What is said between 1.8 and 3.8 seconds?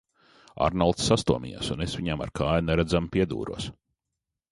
es viņam ar kāju neredzami piedūros.